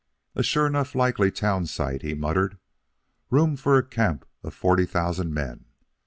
"A 0.33 0.41
sure 0.41 0.65
enough 0.65 0.95
likely 0.95 1.29
town 1.29 1.67
site," 1.67 2.01
he 2.01 2.15
muttered. 2.15 2.57
"Room 3.29 3.55
for 3.55 3.77
a 3.77 3.85
camp 3.85 4.25
of 4.41 4.51
forty 4.55 4.87
thousand 4.87 5.31
men. 5.31 5.65